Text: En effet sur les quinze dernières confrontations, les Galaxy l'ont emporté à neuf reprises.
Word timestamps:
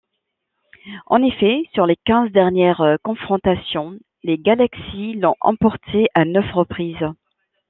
En 1.05 1.21
effet 1.21 1.61
sur 1.75 1.85
les 1.85 1.95
quinze 1.95 2.31
dernières 2.31 2.97
confrontations, 3.03 3.99
les 4.23 4.39
Galaxy 4.39 5.13
l'ont 5.13 5.35
emporté 5.41 6.07
à 6.15 6.25
neuf 6.25 6.51
reprises. 6.53 7.05